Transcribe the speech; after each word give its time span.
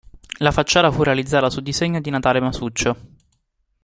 La 0.39 0.49
facciata 0.51 0.91
fu 0.91 1.03
realizzata 1.03 1.51
su 1.51 1.61
disegno 1.61 2.01
di 2.01 2.09
Natale 2.09 2.39
Masuccio. 2.39 2.97